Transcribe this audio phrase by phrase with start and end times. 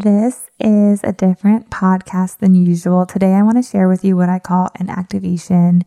[0.00, 3.04] This is a different podcast than usual.
[3.04, 5.84] Today, I want to share with you what I call an activation.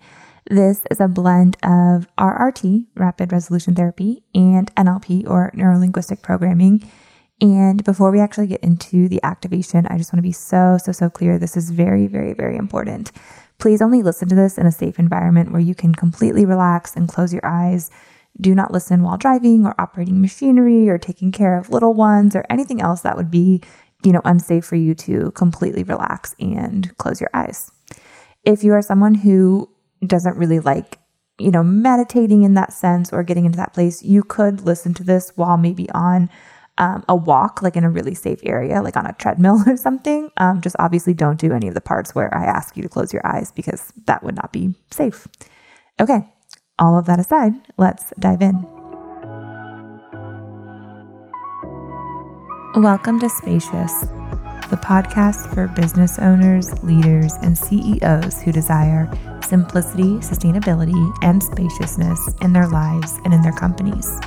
[0.50, 6.84] This is a blend of RRT, rapid resolution therapy, and NLP or neuro linguistic programming.
[7.40, 10.92] And before we actually get into the activation, I just want to be so, so,
[10.92, 11.40] so clear.
[11.40, 13.14] This is very, very, very important.
[13.60, 17.08] Please only listen to this in a safe environment where you can completely relax and
[17.08, 17.90] close your eyes.
[18.40, 22.46] Do not listen while driving or operating machinery or taking care of little ones or
[22.50, 23.62] anything else that would be
[24.04, 27.72] you know, unsafe for you to completely relax and close your eyes.
[28.44, 29.70] If you are someone who
[30.06, 30.98] doesn't really like,
[31.38, 35.04] you know, meditating in that sense or getting into that place, you could listen to
[35.04, 36.30] this while maybe on
[36.78, 40.32] um, a walk, like in a really safe area, like on a treadmill or something.
[40.38, 43.14] Um, just obviously don't do any of the parts where I ask you to close
[43.14, 45.28] your eyes because that would not be safe.
[46.00, 46.28] Okay,
[46.80, 48.81] all of that aside, let's dive in.
[52.78, 53.92] Welcome to Spacious,
[54.70, 59.12] the podcast for business owners, leaders, and CEOs who desire
[59.44, 64.18] simplicity, sustainability, and spaciousness in their lives and in their companies.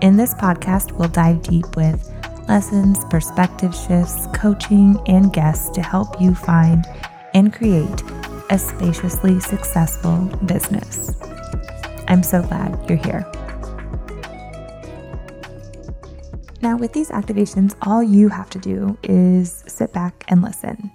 [0.00, 2.10] In this podcast, we'll dive deep with
[2.48, 6.86] lessons, perspective shifts, coaching, and guests to help you find
[7.34, 8.02] and create
[8.48, 11.14] a spaciously successful business.
[12.08, 13.30] I'm so glad you're here.
[16.62, 20.92] Now, with these activations, all you have to do is sit back and listen.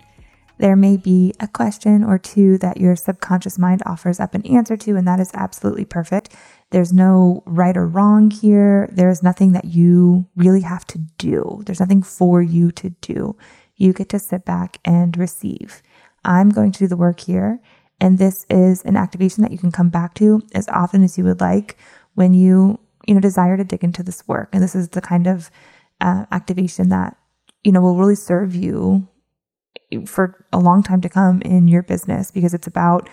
[0.59, 4.77] There may be a question or two that your subconscious mind offers up an answer
[4.77, 6.33] to, and that is absolutely perfect.
[6.71, 8.89] There's no right or wrong here.
[8.93, 11.61] There's nothing that you really have to do.
[11.65, 13.35] There's nothing for you to do.
[13.75, 15.83] You get to sit back and receive.
[16.23, 17.59] I'm going to do the work here,
[17.99, 21.25] and this is an activation that you can come back to as often as you
[21.25, 21.77] would like
[22.15, 24.49] when you you know, desire to dig into this work.
[24.53, 25.49] And this is the kind of
[26.01, 27.17] uh, activation that,
[27.63, 29.07] you know, will really serve you
[30.05, 33.09] for a long time to come in your business because it's about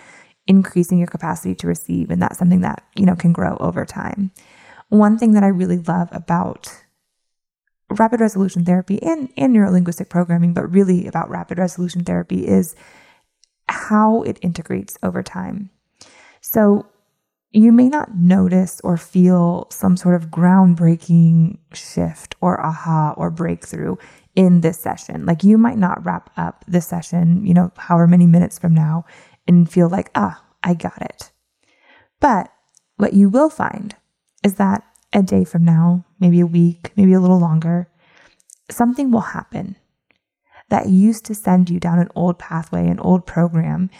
[0.46, 2.10] increasing your capacity to receive.
[2.10, 4.32] And that's something that, you know, can grow over time.
[4.88, 6.68] One thing that I really love about
[7.90, 12.74] rapid resolution therapy and, and neurolinguistic programming, but really about rapid resolution therapy is
[13.68, 15.70] how it integrates over time.
[16.40, 16.86] So
[17.54, 23.94] you may not notice or feel some sort of groundbreaking shift or aha or breakthrough
[24.34, 25.24] in this session.
[25.24, 29.04] Like you might not wrap up this session, you know, however many minutes from now
[29.46, 31.30] and feel like, ah, I got it.
[32.20, 32.50] But
[32.96, 33.94] what you will find
[34.42, 34.82] is that
[35.12, 37.88] a day from now, maybe a week, maybe a little longer,
[38.68, 39.76] something will happen
[40.70, 43.90] that used to send you down an old pathway, an old program,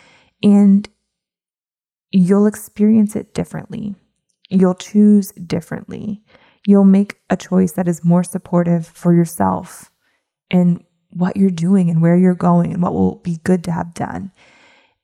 [0.43, 0.89] and
[2.15, 3.97] you'll experience it differently.
[4.49, 6.23] You'll choose differently.
[6.65, 9.91] You'll make a choice that is more supportive for yourself
[10.49, 13.95] and what you're doing and where you're going and what will be good to have
[13.95, 14.31] done.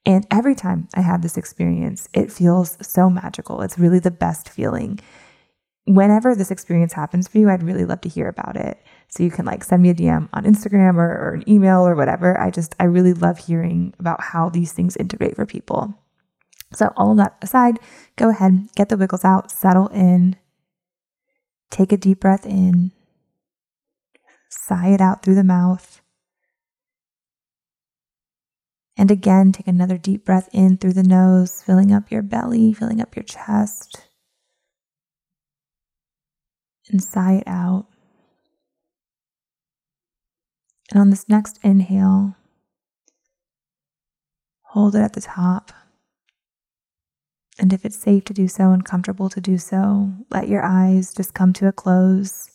[0.07, 3.61] And every time I have this experience, it feels so magical.
[3.61, 5.01] It's really the best feeling.
[5.87, 8.81] Whenever this experience happens for you, I'd really love to hear about it.
[9.09, 11.97] So you can like send me a DM on Instagram or, or an email or
[11.97, 12.41] whatever.
[12.41, 15.93] I just, I really love hearing about how these things integrate for people.
[16.73, 17.79] So, all of that aside,
[18.17, 20.37] go ahead, get the wiggles out, settle in,
[21.71, 22.93] take a deep breath in,
[24.49, 26.01] sigh it out through the mouth.
[28.97, 33.01] And again, take another deep breath in through the nose, filling up your belly, filling
[33.01, 34.07] up your chest.
[36.91, 37.87] And sigh it out.
[40.91, 42.37] And on this next inhale,
[44.63, 45.73] hold it at the top.
[47.61, 51.13] And if it's safe to do so and comfortable to do so, let your eyes
[51.13, 52.51] just come to a close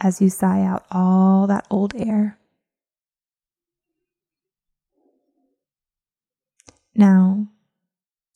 [0.00, 2.38] as you sigh out all that old air.
[6.94, 7.48] Now,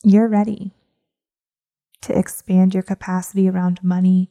[0.04, 0.74] you're ready
[2.02, 4.28] to expand your capacity around money.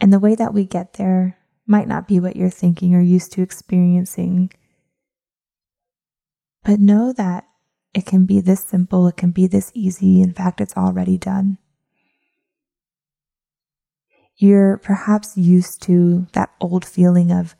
[0.00, 1.38] And the way that we get there
[1.68, 4.50] might not be what you're thinking or used to experiencing.
[6.64, 7.46] But know that
[7.96, 10.20] it can be this simple, it can be this easy.
[10.20, 11.56] In fact, it's already done.
[14.36, 17.56] You're perhaps used to that old feeling of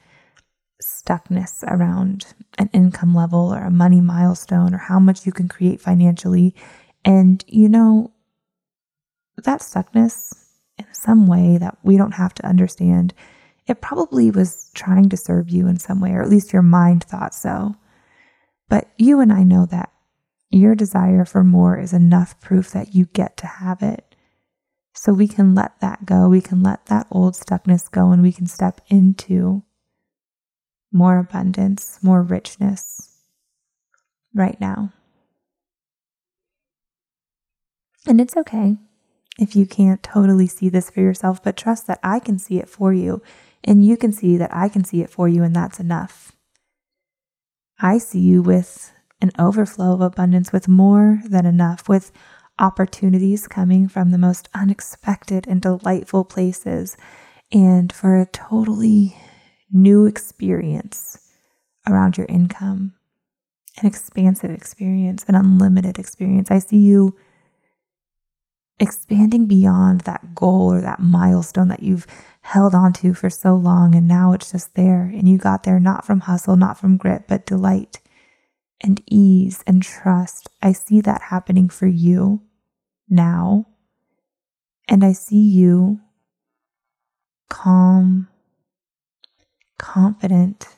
[0.85, 5.81] stuckness around an income level or a money milestone or how much you can create
[5.81, 6.55] financially.
[7.03, 8.13] And you know,
[9.43, 10.35] that stuckness
[10.77, 13.15] in some way that we don't have to understand,
[13.67, 17.05] it probably was trying to serve you in some way, or at least your mind
[17.05, 17.75] thought so.
[18.69, 19.93] But you and I know that
[20.57, 24.15] your desire for more is enough proof that you get to have it.
[24.95, 26.29] So we can let that go.
[26.29, 29.63] We can let that old stuckness go and we can step into
[30.93, 33.19] more abundance, more richness
[34.35, 34.93] right now.
[38.07, 38.77] And it's okay
[39.39, 42.69] if you can't totally see this for yourself, but trust that I can see it
[42.69, 43.21] for you
[43.67, 46.33] and you can see that I can see it for you, and that's enough.
[47.81, 52.13] I see you with an overflow of abundance, with more than enough, with
[52.59, 56.97] opportunities coming from the most unexpected and delightful places,
[57.53, 59.17] and for a totally
[59.71, 61.19] new experience
[61.89, 62.95] around your income,
[63.81, 66.51] an expansive experience, an unlimited experience.
[66.51, 67.17] I see you
[68.79, 72.07] expanding beyond that goal or that milestone that you've
[72.43, 76.05] held onto for so long and now it's just there and you got there not
[76.05, 78.01] from hustle, not from grit, but delight
[78.83, 80.49] and ease and trust.
[80.63, 82.43] I see that happening for you
[83.09, 83.67] now.
[84.89, 86.01] And I see you
[87.49, 88.29] calm,
[89.79, 90.69] confident,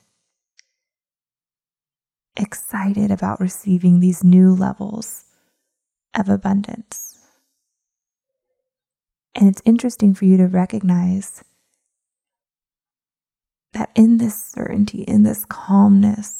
[2.37, 5.25] excited about receiving these new levels
[6.15, 7.19] of abundance.
[9.35, 11.45] And it's interesting for you to recognize
[13.73, 16.38] that in this certainty, in this calmness,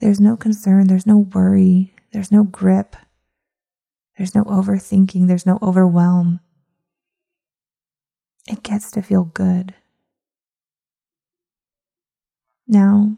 [0.00, 2.96] there's no concern, there's no worry, there's no grip,
[4.16, 6.40] there's no overthinking, there's no overwhelm.
[8.48, 9.74] It gets to feel good.
[12.66, 13.16] Now,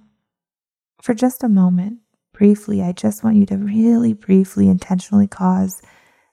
[1.00, 1.98] for just a moment,
[2.32, 5.82] briefly, I just want you to really briefly, intentionally cause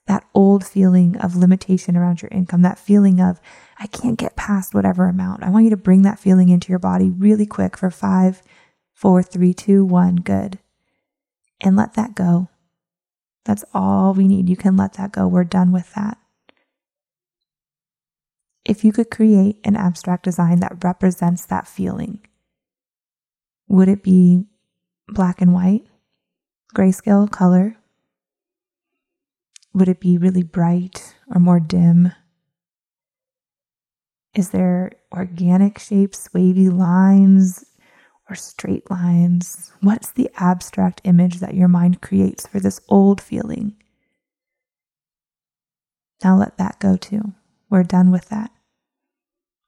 [0.06, 3.40] that old feeling of limitation around your income, that feeling of,
[3.78, 5.42] I can't get past whatever amount.
[5.42, 8.42] I want you to bring that feeling into your body really quick for five,
[9.00, 10.16] four, three, two, one.
[10.16, 10.58] Good.
[11.62, 12.48] And let that go.
[13.46, 14.50] That's all we need.
[14.50, 15.26] You can let that go.
[15.26, 16.18] We're done with that.
[18.66, 22.20] If you could create an abstract design that represents that feeling,
[23.68, 24.44] would it be
[25.08, 25.86] black and white,
[26.76, 27.76] grayscale color,
[29.72, 32.12] would it be really bright or more dim?
[34.34, 37.64] Is there organic shapes, wavy lines,
[38.30, 39.72] or straight lines?
[39.80, 43.74] What's the abstract image that your mind creates for this old feeling?
[46.22, 47.32] Now let that go too.
[47.68, 48.50] We're done with that.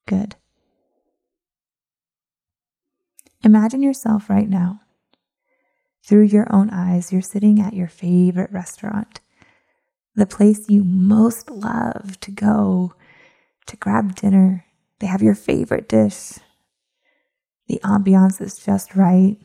[0.06, 0.37] Good.
[3.44, 4.81] Imagine yourself right now.
[6.05, 9.20] Through your own eyes, you're sitting at your favorite restaurant
[10.15, 12.93] the place you most love to go
[13.67, 14.67] to grab dinner.
[14.99, 16.35] They have your favorite dish.
[17.69, 19.37] The ambiance is just right,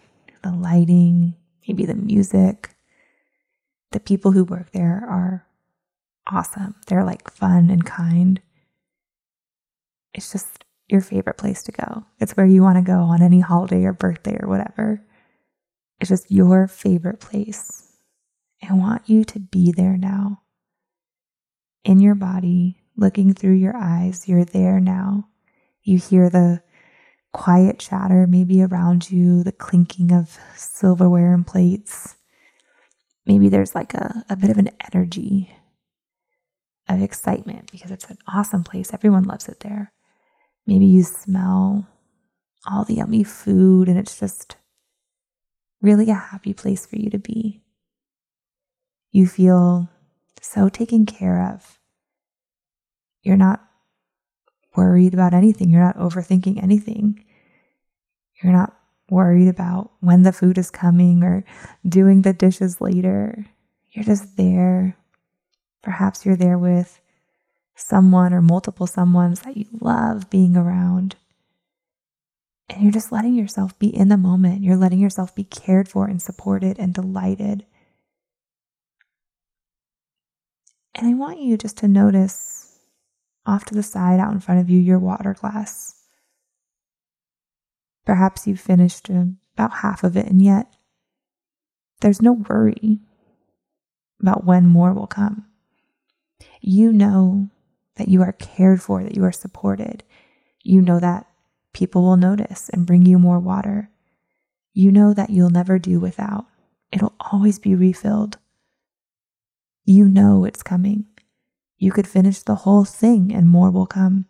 [0.43, 1.35] the lighting,
[1.67, 2.71] maybe the music.
[3.91, 5.47] The people who work there are
[6.31, 6.75] awesome.
[6.87, 8.41] They're like fun and kind.
[10.13, 12.05] It's just your favorite place to go.
[12.19, 15.03] It's where you want to go on any holiday or birthday or whatever.
[15.99, 17.93] It's just your favorite place.
[18.67, 20.41] I want you to be there now
[21.83, 24.27] in your body, looking through your eyes.
[24.27, 25.27] You're there now.
[25.83, 26.61] You hear the
[27.37, 32.15] quiet chatter maybe around you, the clinking of silverware and plates.
[33.27, 35.55] Maybe there's like a, a bit of an energy
[36.89, 38.91] of excitement because it's an awesome place.
[38.91, 39.93] Everyone loves it there.
[40.65, 41.87] Maybe you smell
[42.65, 44.55] all the yummy food and it's just
[45.79, 47.61] really a happy place for you to be.
[49.11, 49.89] You feel
[50.41, 51.77] so taken care of.
[53.21, 53.63] You're not
[54.75, 55.69] worried about anything.
[55.69, 57.23] You're not overthinking anything.
[58.41, 58.77] You're not
[59.09, 61.43] worried about when the food is coming or
[61.87, 63.45] doing the dishes later.
[63.91, 64.97] You're just there.
[65.81, 66.99] Perhaps you're there with
[67.75, 71.15] someone or multiple someones that you love being around.
[72.69, 74.61] And you're just letting yourself be in the moment.
[74.61, 77.65] You're letting yourself be cared for and supported and delighted.
[80.93, 82.79] And I want you just to notice
[83.45, 85.96] off to the side out in front of you your water glass.
[88.07, 90.73] Perhaps you've finished about half of it, and yet
[91.99, 93.01] there's no worry
[94.21, 95.45] about when more will come.
[96.61, 97.49] You know
[97.97, 100.05] that you are cared for, that you are supported.
[100.63, 101.27] You know that
[101.73, 103.91] people will notice and bring you more water.
[104.73, 106.45] You know that you'll never do without,
[106.93, 108.37] it'll always be refilled.
[109.83, 111.07] You know it's coming.
[111.77, 114.27] You could finish the whole thing and more will come,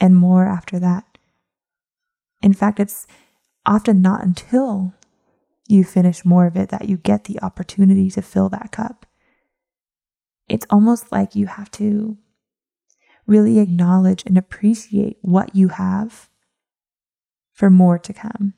[0.00, 1.15] and more after that.
[2.42, 3.06] In fact, it's
[3.64, 4.94] often not until
[5.68, 9.06] you finish more of it that you get the opportunity to fill that cup.
[10.48, 12.16] It's almost like you have to
[13.26, 16.30] really acknowledge and appreciate what you have
[17.52, 18.54] for more to come.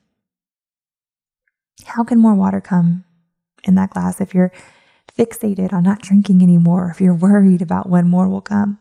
[1.85, 3.05] How can more water come
[3.63, 4.51] in that glass if you're
[5.17, 8.77] fixated on not drinking anymore, if you're worried about when more will come?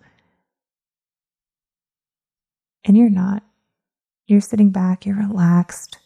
[2.85, 3.43] And you're not.
[4.29, 5.99] You're sitting back, you're relaxed.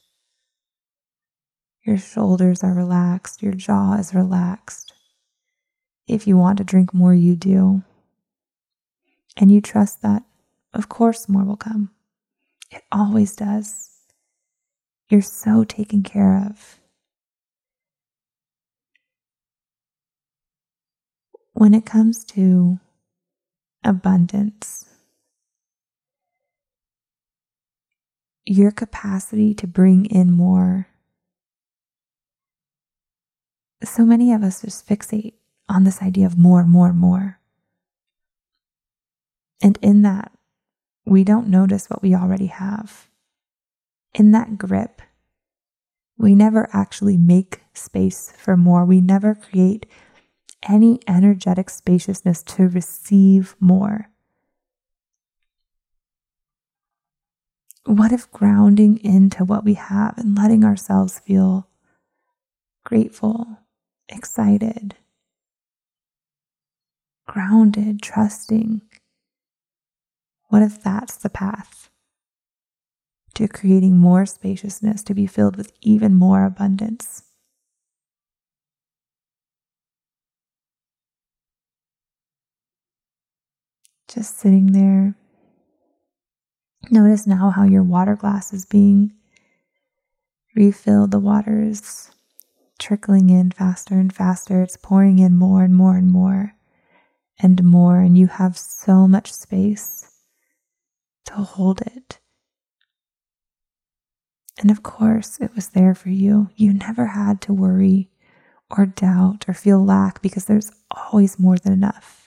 [1.83, 4.93] Your shoulders are relaxed, your jaw is relaxed.
[6.07, 7.83] If you want to drink more, you do.
[9.37, 10.23] And you trust that,
[10.73, 11.91] of course, more will come.
[12.71, 13.91] It always does.
[15.09, 16.79] You're so taken care of.
[21.55, 22.79] When it comes to
[23.83, 24.92] abundance,
[28.45, 30.89] your capacity to bring in more.
[33.85, 35.35] So many of us just fixate
[35.69, 37.39] on this idea of more, more, more.
[39.63, 40.33] And in that,
[41.05, 43.09] we don't notice what we already have.
[44.15, 45.03] In that grip,
[46.19, 48.85] we never actually make space for more.
[48.85, 49.87] We never create
[50.69, 54.12] any energetic spaciousness to receive more.
[57.85, 61.69] What if grounding into what we have and letting ourselves feel
[62.85, 63.59] grateful,
[64.09, 64.95] excited,
[67.27, 68.83] grounded, trusting?
[70.49, 71.91] What if that's the path
[73.35, 77.25] to creating more spaciousness, to be filled with even more abundance?
[84.07, 85.17] Just sitting there
[86.91, 89.13] Notice now how your water glass is being
[90.55, 91.11] refilled.
[91.11, 92.11] The water is
[92.79, 94.63] trickling in faster and faster.
[94.63, 96.55] It's pouring in more and more and more
[97.39, 100.21] and more, and you have so much space
[101.27, 102.19] to hold it.
[104.59, 106.51] And of course, it was there for you.
[106.57, 108.11] You never had to worry
[108.71, 112.22] or doubt or feel lack because there's always more than enough.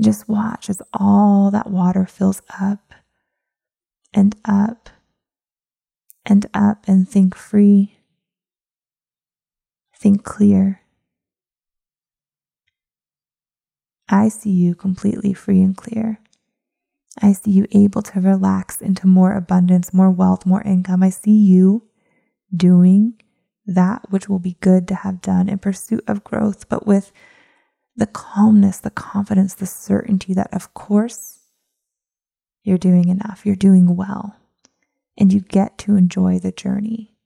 [0.00, 2.92] Just watch as all that water fills up
[4.12, 4.90] and up
[6.24, 7.98] and up and think free,
[9.94, 10.82] think clear.
[14.08, 16.20] I see you completely free and clear.
[17.20, 21.02] I see you able to relax into more abundance, more wealth, more income.
[21.02, 21.88] I see you
[22.54, 23.14] doing
[23.66, 27.10] that which will be good to have done in pursuit of growth, but with
[27.96, 31.40] the calmness, the confidence, the certainty that, of course,
[32.62, 34.36] you're doing enough, you're doing well,
[35.16, 37.16] and you get to enjoy the journey.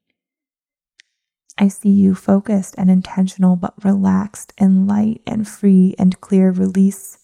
[1.58, 6.50] I see you focused and intentional, but relaxed and light and free and clear.
[6.50, 7.18] Release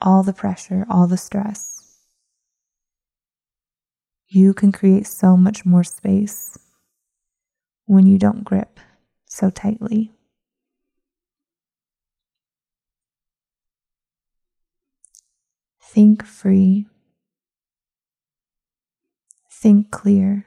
[0.00, 1.82] all the pressure, all the stress.
[4.26, 6.56] You can create so much more space
[7.86, 8.78] when you don't grip
[9.26, 10.12] so tightly.
[15.90, 16.86] Think free.
[19.50, 20.46] Think clear.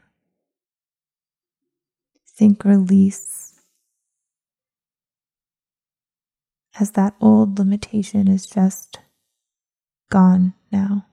[2.37, 3.59] Think release.
[6.79, 8.99] As that old limitation is just
[10.11, 11.07] gone now.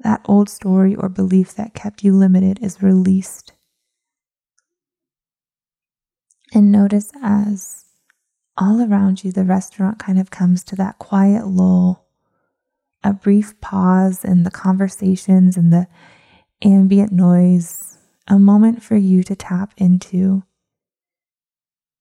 [0.00, 3.52] That old story or belief that kept you limited is released.
[6.52, 7.84] And notice as
[8.56, 12.05] all around you, the restaurant kind of comes to that quiet lull
[13.04, 15.86] a brief pause in the conversations and the
[16.62, 20.42] ambient noise, a moment for you to tap into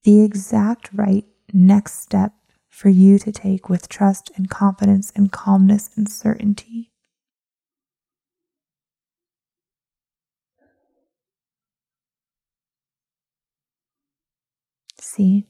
[0.03, 2.33] the exact right next step
[2.69, 6.91] for you to take with trust and confidence and calmness and certainty.
[14.99, 15.47] See,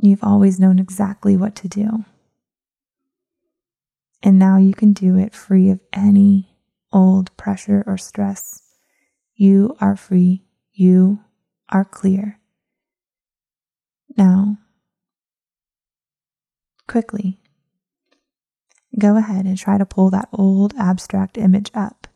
[0.00, 2.04] you've always known exactly what to do.
[4.22, 6.56] And now you can do it free of any
[6.92, 8.62] old pressure or stress.
[9.34, 10.44] You are free.
[10.72, 11.20] You
[11.68, 12.40] are clear.
[14.16, 14.58] Now,
[16.88, 17.40] quickly,
[18.98, 22.08] go ahead and try to pull that old abstract image up.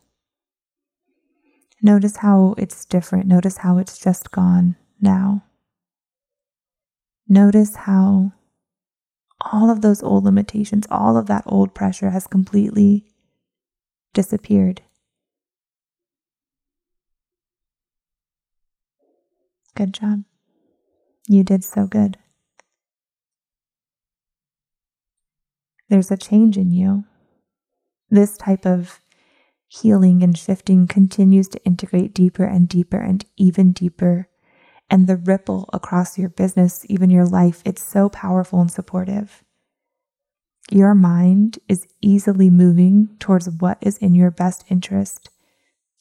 [1.81, 3.27] Notice how it's different.
[3.27, 5.43] Notice how it's just gone now.
[7.27, 8.33] Notice how
[9.51, 13.05] all of those old limitations, all of that old pressure has completely
[14.13, 14.81] disappeared.
[19.75, 20.23] Good job.
[21.27, 22.17] You did so good.
[25.89, 27.05] There's a change in you.
[28.09, 28.99] This type of
[29.67, 34.29] healing and shifting continues to integrate deeper and deeper and even deeper.
[34.89, 39.43] And the ripple across your business, even your life, it's so powerful and supportive.
[40.71, 45.29] Your mind is easily moving towards what is in your best interest,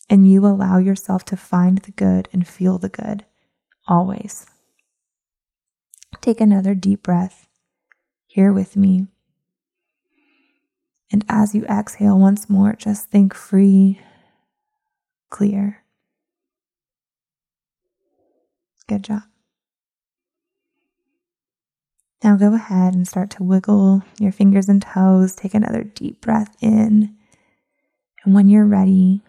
[0.09, 3.25] and you allow yourself to find the good and feel the good
[3.89, 4.47] always.
[6.21, 7.49] Take another deep breath
[8.27, 9.07] here with me.
[11.11, 14.01] And as you exhale once more, just think free,
[15.31, 15.82] clear.
[18.93, 19.23] Good job.
[22.23, 25.35] Now go ahead and start to wiggle your fingers and toes.
[25.35, 27.17] Take another deep breath in.
[28.23, 29.23] And when you're ready,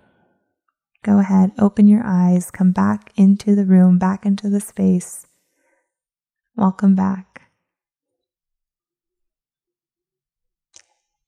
[1.02, 5.28] go ahead, open your eyes, come back into the room, back into the space.
[6.58, 7.44] Welcome back.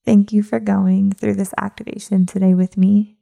[0.03, 3.15] Thank you for going through this activation today with me.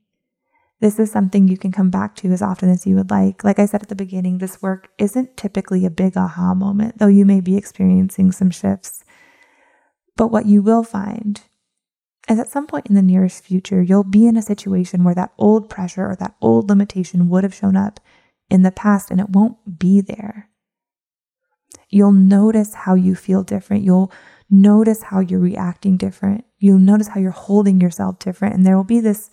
[0.83, 3.45] This is something you can come back to as often as you would like.
[3.45, 7.07] Like I said at the beginning, this work isn't typically a big aha moment, though
[7.07, 9.05] you may be experiencing some shifts.
[10.17, 11.39] But what you will find
[12.27, 15.31] is at some point in the nearest future, you'll be in a situation where that
[15.37, 18.01] old pressure or that old limitation would have shown up
[18.49, 20.49] in the past and it won't be there.
[21.87, 23.85] You'll notice how you feel different.
[23.85, 24.11] You'll
[24.49, 26.43] notice how you're reacting different.
[26.59, 28.53] You'll notice how you're holding yourself different.
[28.53, 29.29] And there will be this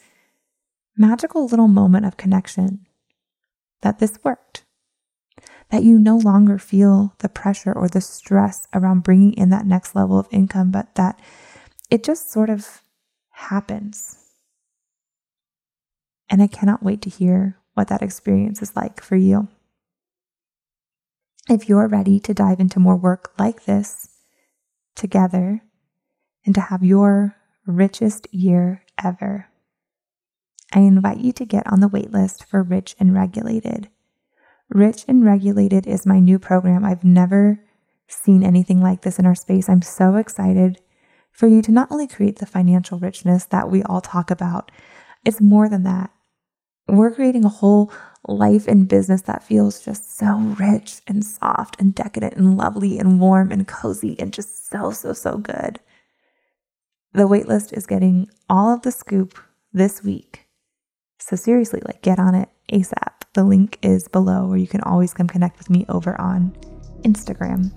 [1.01, 2.87] magical little moment of connection
[3.81, 4.65] that this worked.
[5.71, 9.95] That you no longer feel the pressure or the stress around bringing in that next
[9.95, 11.19] level of income, but that
[11.91, 12.83] it just sort of
[13.31, 14.17] happens.
[16.29, 19.49] And I cannot wait to hear what that experience is like for you.
[21.49, 24.09] If you're ready to dive into more work like this
[24.95, 25.63] together
[26.45, 29.50] and to have your richest year ever,
[30.73, 33.89] I invite you to get on the waitlist for Rich and Regulated.
[34.69, 36.85] Rich and Regulated is my new program.
[36.85, 37.61] I've never
[38.07, 39.69] seen anything like this in our space.
[39.69, 40.81] I'm so excited
[41.33, 44.71] for you to not only create the financial richness that we all talk about,
[45.25, 46.11] it's more than that.
[46.87, 47.93] We're creating a whole
[48.27, 53.21] life and business that feels just so rich and soft and decadent and lovely and
[53.21, 55.81] warm and cozy and just so, so, so good.
[57.13, 59.39] The waitlist is getting all of the scoop
[59.73, 60.40] this week.
[61.21, 63.13] So, seriously, like get on it ASAP.
[63.35, 66.53] The link is below, or you can always come connect with me over on
[67.03, 67.73] Instagram.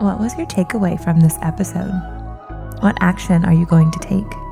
[0.00, 1.90] What was your takeaway from this episode?
[2.80, 4.46] What action are you going to take?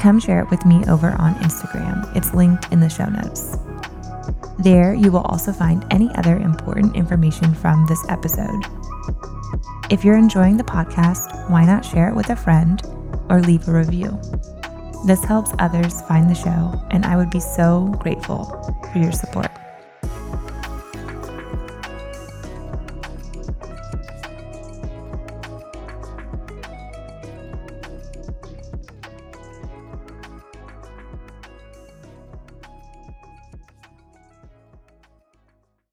[0.00, 2.16] come share it with me over on Instagram.
[2.16, 3.58] It's linked in the show notes.
[4.58, 8.64] There, you will also find any other important information from this episode.
[9.90, 12.80] If you're enjoying the podcast, why not share it with a friend
[13.30, 14.20] or leave a review?
[15.06, 18.44] This helps others find the show, and I would be so grateful
[18.92, 19.59] for your support.